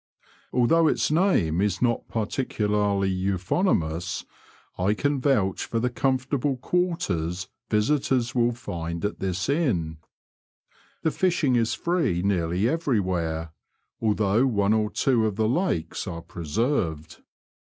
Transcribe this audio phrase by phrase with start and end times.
[0.51, 4.25] Although its name is not particularly euphonious,
[4.75, 9.97] I can vouch for the comfortable quarters visitors will find at this inn.
[11.03, 13.51] The fishing is firee nearly everywhere,
[14.01, 17.21] although one or two of the lakes are preserved.